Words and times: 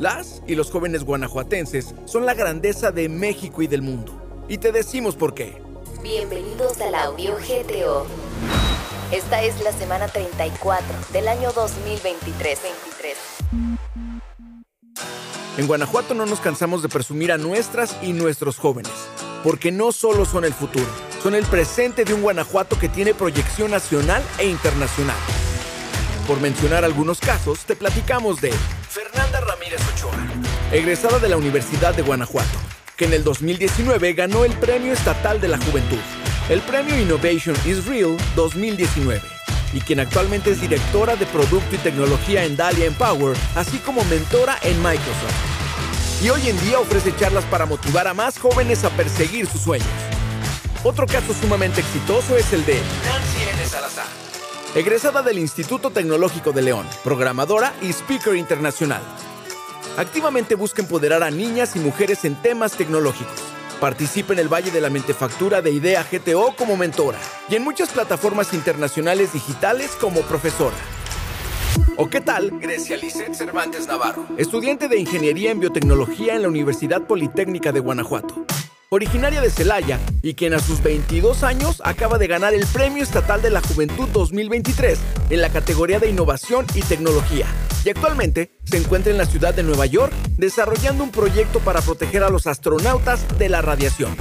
Las 0.00 0.42
y 0.46 0.54
los 0.54 0.70
jóvenes 0.70 1.04
guanajuatenses 1.04 1.94
son 2.06 2.24
la 2.24 2.32
grandeza 2.32 2.90
de 2.90 3.10
México 3.10 3.60
y 3.60 3.66
del 3.66 3.82
mundo. 3.82 4.46
Y 4.48 4.56
te 4.56 4.72
decimos 4.72 5.14
por 5.14 5.34
qué. 5.34 5.60
Bienvenidos 6.02 6.80
al 6.80 6.94
audio 6.94 7.36
GTO. 7.36 8.06
Esta 9.12 9.42
es 9.42 9.62
la 9.62 9.72
semana 9.72 10.08
34 10.08 10.86
del 11.12 11.28
año 11.28 11.52
2023. 11.52 12.58
23. 12.62 13.18
En 15.58 15.66
Guanajuato 15.66 16.14
no 16.14 16.24
nos 16.24 16.40
cansamos 16.40 16.80
de 16.80 16.88
presumir 16.88 17.30
a 17.30 17.36
nuestras 17.36 17.94
y 18.00 18.14
nuestros 18.14 18.56
jóvenes, 18.56 18.94
porque 19.44 19.70
no 19.70 19.92
solo 19.92 20.24
son 20.24 20.46
el 20.46 20.54
futuro, 20.54 20.88
son 21.22 21.34
el 21.34 21.44
presente 21.44 22.06
de 22.06 22.14
un 22.14 22.22
Guanajuato 22.22 22.78
que 22.78 22.88
tiene 22.88 23.12
proyección 23.12 23.70
nacional 23.70 24.22
e 24.38 24.46
internacional. 24.46 25.18
Por 26.26 26.40
mencionar 26.40 26.86
algunos 26.86 27.20
casos, 27.20 27.66
te 27.66 27.76
platicamos 27.76 28.40
de 28.40 28.50
Fernanda 28.88 29.40
egresada 30.72 31.18
de 31.18 31.28
la 31.28 31.36
Universidad 31.36 31.94
de 31.94 32.02
Guanajuato, 32.02 32.58
que 32.96 33.06
en 33.06 33.12
el 33.12 33.24
2019 33.24 34.12
ganó 34.12 34.44
el 34.44 34.52
Premio 34.52 34.92
Estatal 34.92 35.40
de 35.40 35.48
la 35.48 35.58
Juventud, 35.58 35.98
el 36.48 36.60
Premio 36.60 36.96
Innovation 36.98 37.56
is 37.66 37.86
Real 37.86 38.16
2019, 38.36 39.20
y 39.72 39.80
quien 39.80 39.98
actualmente 39.98 40.50
es 40.52 40.60
directora 40.60 41.16
de 41.16 41.26
Producto 41.26 41.74
y 41.74 41.78
Tecnología 41.78 42.44
en 42.44 42.56
Dalia 42.56 42.86
Empower, 42.86 43.36
así 43.56 43.78
como 43.78 44.04
mentora 44.04 44.58
en 44.62 44.80
Microsoft. 44.80 46.22
Y 46.22 46.30
hoy 46.30 46.48
en 46.48 46.60
día 46.60 46.78
ofrece 46.78 47.16
charlas 47.16 47.44
para 47.46 47.66
motivar 47.66 48.06
a 48.06 48.14
más 48.14 48.38
jóvenes 48.38 48.84
a 48.84 48.90
perseguir 48.90 49.46
sus 49.46 49.62
sueños. 49.62 49.88
Otro 50.84 51.06
caso 51.06 51.34
sumamente 51.34 51.80
exitoso 51.80 52.36
es 52.36 52.52
el 52.52 52.64
de 52.64 52.74
Nancy 52.74 53.42
N. 53.54 53.66
Salazar, 53.66 54.06
egresada 54.76 55.22
del 55.22 55.38
Instituto 55.38 55.90
Tecnológico 55.90 56.52
de 56.52 56.62
León, 56.62 56.86
programadora 57.02 57.74
y 57.82 57.90
speaker 57.90 58.36
internacional. 58.36 59.02
Activamente 59.96 60.54
busca 60.54 60.82
empoderar 60.82 61.22
a 61.22 61.30
niñas 61.30 61.76
y 61.76 61.78
mujeres 61.80 62.24
en 62.24 62.34
temas 62.36 62.72
tecnológicos. 62.72 63.40
Participa 63.80 64.32
en 64.32 64.38
el 64.38 64.48
Valle 64.48 64.70
de 64.70 64.80
la 64.80 64.90
Mentefactura 64.90 65.62
de 65.62 65.70
Idea 65.70 66.06
GTO 66.10 66.54
como 66.56 66.76
mentora 66.76 67.18
y 67.48 67.56
en 67.56 67.64
muchas 67.64 67.90
plataformas 67.90 68.52
internacionales 68.52 69.32
digitales 69.32 69.92
como 70.00 70.20
profesora. 70.22 70.76
¿O 71.96 72.08
qué 72.08 72.20
tal? 72.20 72.50
Grecia 72.60 72.96
Lisset 72.96 73.34
Cervantes 73.34 73.86
Navarro, 73.86 74.26
estudiante 74.36 74.88
de 74.88 74.98
Ingeniería 74.98 75.50
en 75.50 75.60
Biotecnología 75.60 76.34
en 76.34 76.42
la 76.42 76.48
Universidad 76.48 77.02
Politécnica 77.02 77.72
de 77.72 77.80
Guanajuato 77.80 78.46
originaria 78.92 79.40
de 79.40 79.50
Celaya 79.50 80.00
y 80.20 80.34
quien 80.34 80.52
a 80.52 80.58
sus 80.58 80.82
22 80.82 81.44
años 81.44 81.80
acaba 81.84 82.18
de 82.18 82.26
ganar 82.26 82.54
el 82.54 82.66
Premio 82.66 83.04
Estatal 83.04 83.40
de 83.40 83.50
la 83.50 83.60
Juventud 83.60 84.08
2023 84.12 84.98
en 85.30 85.40
la 85.40 85.48
categoría 85.48 86.00
de 86.00 86.10
Innovación 86.10 86.66
y 86.74 86.82
Tecnología. 86.82 87.46
Y 87.84 87.88
actualmente 87.88 88.58
se 88.64 88.76
encuentra 88.76 89.10
en 89.10 89.18
la 89.18 89.26
ciudad 89.26 89.54
de 89.54 89.62
Nueva 89.62 89.86
York 89.86 90.12
desarrollando 90.36 91.02
un 91.02 91.10
proyecto 91.10 91.60
para 91.60 91.80
proteger 91.80 92.22
a 92.22 92.28
los 92.28 92.46
astronautas 92.46 93.26
de 93.38 93.48
la 93.48 93.62
radiación. 93.62 94.16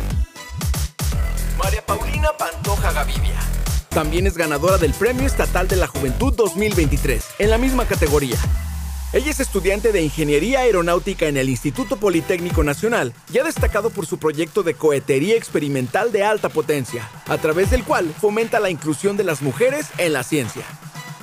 María 1.58 1.86
Paulina 1.86 2.30
Pantoja 2.38 2.92
Gavidia. 2.94 3.40
También 3.90 4.28
es 4.28 4.38
ganadora 4.38 4.78
del 4.78 4.94
Premio 4.94 5.26
Estatal 5.26 5.68
de 5.68 5.76
la 5.76 5.88
Juventud 5.88 6.34
2023 6.34 7.26
en 7.40 7.50
la 7.50 7.58
misma 7.58 7.86
categoría. 7.86 8.38
Ella 9.12 9.32
es 9.32 9.40
estudiante 9.40 9.92
de 9.92 10.04
Ingeniería 10.04 10.60
Aeronáutica 10.60 11.26
en 11.26 11.36
el 11.36 11.50
Instituto 11.50 11.98
Politécnico 11.98 12.64
Nacional 12.64 13.12
y 13.34 13.40
ha 13.40 13.44
destacado 13.44 13.90
por 13.90 14.06
su 14.06 14.20
proyecto 14.20 14.62
de 14.62 14.76
cohetería 14.76 15.36
experimental 15.36 16.12
de 16.12 16.24
alta 16.24 16.50
potencia, 16.50 17.10
a 17.28 17.40
través 17.40 17.72
del 17.72 17.84
cual 17.84 18.14
fomenta 18.22 18.60
la 18.60 18.70
inclusión 18.70 19.18
de 19.18 19.24
las 19.24 19.42
mujeres 19.42 19.88
en 19.98 20.14
la 20.14 20.24
ciencia. 20.24 20.64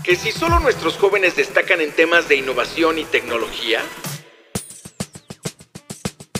Que 0.06 0.14
si 0.14 0.30
solo 0.30 0.60
nuestros 0.60 0.96
jóvenes 0.98 1.34
destacan 1.34 1.80
en 1.80 1.90
temas 1.90 2.28
de 2.28 2.36
innovación 2.36 2.96
y 2.96 3.04
tecnología, 3.04 3.80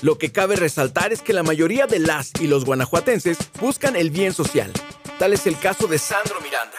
lo 0.03 0.19
que 0.19 0.31
cabe 0.31 0.55
resaltar 0.55 1.13
es 1.13 1.21
que 1.21 1.33
la 1.33 1.43
mayoría 1.43 1.89
de 1.89 1.99
las 1.99 2.31
y 2.41 2.47
los 2.47 2.65
guanajuatenses 2.65 3.39
buscan 3.61 3.97
el 3.97 4.11
bien 4.11 4.33
social. 4.33 4.73
Tal 5.19 5.33
es 5.33 5.49
el 5.49 5.59
caso 5.59 5.89
de 5.89 5.99
Sandro 5.99 6.41
Miranda 6.43 6.79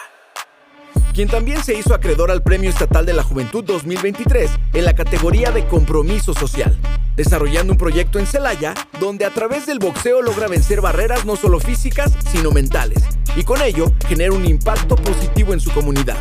quien 1.18 1.30
también 1.30 1.64
se 1.64 1.74
hizo 1.74 1.96
acreedor 1.96 2.30
al 2.30 2.44
Premio 2.44 2.70
Estatal 2.70 3.04
de 3.04 3.14
la 3.14 3.24
Juventud 3.24 3.64
2023 3.64 4.52
en 4.74 4.86
la 4.86 4.94
categoría 4.94 5.50
de 5.50 5.66
Compromiso 5.66 6.36
Social, 6.36 6.78
desarrollando 7.16 7.74
un 7.74 7.80
proyecto 7.80 8.20
en 8.20 8.28
Celaya 8.28 8.76
donde 9.00 9.26
a 9.26 9.34
través 9.34 9.66
del 9.66 9.80
boxeo 9.80 10.22
logra 10.22 10.48
vencer 10.48 10.80
barreras 10.80 11.26
no 11.26 11.36
solo 11.36 11.60
físicas, 11.60 12.12
sino 12.32 12.52
mentales, 12.52 13.02
y 13.36 13.42
con 13.42 13.64
ello 13.64 13.92
genera 14.08 14.32
un 14.32 14.46
impacto 14.46 14.96
positivo 14.96 15.54
en 15.54 15.60
su 15.60 15.72
comunidad. 15.72 16.18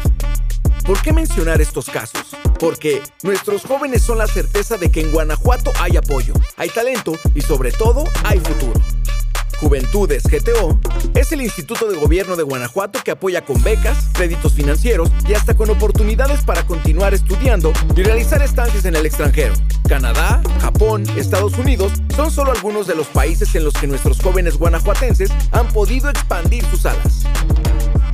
¿Por 0.86 1.02
qué 1.02 1.12
mencionar 1.12 1.60
estos 1.60 1.86
casos? 1.86 2.22
Porque 2.60 3.02
nuestros 3.24 3.64
jóvenes 3.64 4.02
son 4.02 4.18
la 4.18 4.28
certeza 4.28 4.76
de 4.76 4.88
que 4.88 5.00
en 5.00 5.10
Guanajuato 5.10 5.72
hay 5.80 5.96
apoyo, 5.96 6.32
hay 6.56 6.68
talento 6.68 7.14
y 7.34 7.40
sobre 7.40 7.72
todo 7.72 8.04
hay 8.22 8.38
futuro. 8.38 8.80
Juventudes 9.58 10.22
GTO 10.24 10.78
es 11.14 11.32
el 11.32 11.40
Instituto 11.40 11.88
de 11.88 11.96
Gobierno 11.96 12.36
de 12.36 12.44
Guanajuato 12.44 13.00
que 13.02 13.10
apoya 13.10 13.44
con 13.44 13.60
becas, 13.64 14.10
créditos 14.12 14.52
financieros 14.52 15.10
y 15.26 15.34
hasta 15.34 15.56
con 15.56 15.70
oportunidades 15.70 16.44
para 16.44 16.64
continuar 16.64 17.14
estudiando 17.14 17.72
y 17.96 18.04
realizar 18.04 18.40
estancias 18.42 18.84
en 18.84 18.94
el 18.94 19.06
extranjero. 19.06 19.54
Canadá, 19.88 20.40
Japón, 20.60 21.04
Estados 21.16 21.54
Unidos 21.58 21.94
son 22.14 22.30
solo 22.30 22.52
algunos 22.52 22.86
de 22.86 22.94
los 22.94 23.08
países 23.08 23.52
en 23.56 23.64
los 23.64 23.74
que 23.74 23.88
nuestros 23.88 24.20
jóvenes 24.20 24.56
guanajuatenses 24.56 25.32
han 25.50 25.66
podido 25.68 26.10
expandir 26.10 26.64
sus 26.66 26.86
alas. 26.86 27.24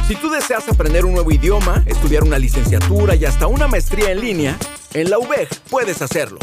Si 0.07 0.17
tú 0.17 0.31
deseas 0.31 0.69
aprender 0.69 1.05
un 1.05 1.13
nuevo 1.13 1.31
idioma, 1.31 1.83
estudiar 1.87 2.25
una 2.25 2.39
licenciatura 2.39 3.15
y 3.15 3.25
hasta 3.25 3.47
una 3.47 3.69
maestría 3.69 4.11
en 4.11 4.21
línea, 4.21 4.59
en 4.95 5.09
la 5.09 5.19
UBEG 5.19 5.49
puedes 5.71 6.03
hacerlo. 6.03 6.39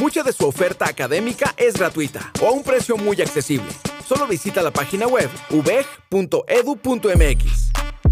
Mucha 0.00 0.22
de 0.22 0.32
su 0.32 0.46
oferta 0.46 0.88
académica 0.88 1.54
es 1.56 1.74
gratuita 1.74 2.32
o 2.42 2.48
a 2.48 2.52
un 2.52 2.62
precio 2.62 2.96
muy 2.96 3.20
accesible. 3.20 3.68
Solo 4.06 4.26
visita 4.26 4.62
la 4.62 4.70
página 4.70 5.06
web 5.06 5.28
ubeg.edu.mx 5.50 6.46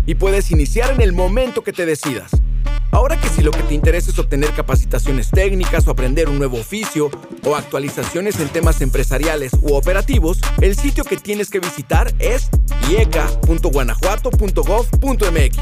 y 0.06 0.14
puedes 0.14 0.50
iniciar 0.50 0.92
en 0.92 1.00
el 1.00 1.12
momento 1.12 1.64
que 1.64 1.72
te 1.72 1.86
decidas. 1.86 2.30
Ahora 2.90 3.20
que 3.20 3.28
si 3.28 3.42
lo 3.42 3.50
que 3.50 3.62
te 3.64 3.74
interesa 3.74 4.12
es 4.12 4.18
obtener 4.18 4.52
capacitaciones 4.52 5.28
técnicas 5.30 5.86
o 5.88 5.90
aprender 5.90 6.28
un 6.28 6.38
nuevo 6.38 6.60
oficio 6.60 7.10
o 7.44 7.56
actualizaciones 7.56 8.38
en 8.38 8.48
temas 8.48 8.80
empresariales 8.80 9.50
u 9.62 9.74
operativos, 9.74 10.38
el 10.60 10.76
sitio 10.76 11.02
que 11.04 11.16
tienes 11.16 11.50
que 11.50 11.58
visitar 11.58 12.14
es 12.20 12.50
ieca.guanajuato.gov.mx. 12.88 15.58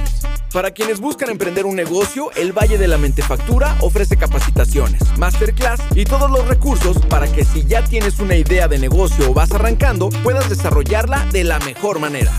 Para 0.52 0.72
quienes 0.72 1.00
buscan 1.00 1.30
emprender 1.30 1.64
un 1.64 1.74
negocio, 1.74 2.30
el 2.36 2.52
Valle 2.52 2.76
de 2.76 2.86
la 2.86 2.98
Mentefactura 2.98 3.78
ofrece 3.80 4.18
capacitaciones, 4.18 5.00
masterclass 5.16 5.80
y 5.94 6.04
todos 6.04 6.30
los 6.30 6.46
recursos 6.46 6.98
para 7.06 7.32
que 7.32 7.46
si 7.46 7.64
ya 7.64 7.82
tienes 7.82 8.18
una 8.18 8.36
idea 8.36 8.68
de 8.68 8.78
negocio 8.78 9.30
o 9.30 9.34
vas 9.34 9.52
arrancando, 9.52 10.10
puedas 10.22 10.50
desarrollarla 10.50 11.24
de 11.32 11.44
la 11.44 11.58
mejor 11.60 11.98
manera. 11.98 12.30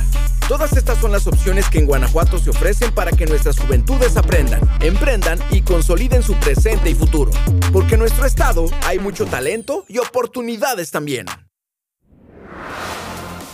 Todas 0.53 0.73
estas 0.73 0.99
son 0.99 1.11
las 1.11 1.25
opciones 1.25 1.67
que 1.67 1.79
en 1.79 1.87
Guanajuato 1.87 2.37
se 2.37 2.51
ofrecen 2.51 2.93
para 2.93 3.09
que 3.09 3.25
nuestras 3.25 3.59
juventudes 3.59 4.15
aprendan, 4.17 4.61
emprendan 4.81 5.39
y 5.49 5.63
consoliden 5.63 6.21
su 6.21 6.35
presente 6.35 6.91
y 6.91 6.93
futuro. 6.93 7.31
Porque 7.71 7.95
en 7.95 8.01
nuestro 8.01 8.27
estado 8.27 8.67
hay 8.85 8.99
mucho 8.99 9.25
talento 9.25 9.83
y 9.87 9.97
oportunidades 9.97 10.91
también. 10.91 11.25